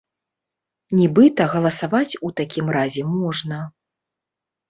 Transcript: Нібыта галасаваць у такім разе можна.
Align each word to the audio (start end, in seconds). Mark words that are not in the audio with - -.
Нібыта 0.99 1.41
галасаваць 1.53 2.19
у 2.29 2.31
такім 2.41 2.71
разе 2.77 3.03
можна. 3.17 3.59